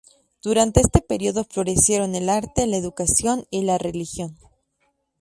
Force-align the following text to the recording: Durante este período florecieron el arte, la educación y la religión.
Durante 0.41 0.81
este 0.81 1.01
período 1.03 1.43
florecieron 1.43 2.15
el 2.15 2.27
arte, 2.29 2.65
la 2.65 2.77
educación 2.77 3.45
y 3.51 3.65
la 3.65 3.77
religión. 3.77 4.35